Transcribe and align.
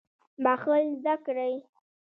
بخښل 0.43 0.71
زده 1.01 1.15
کړئ 1.25 1.53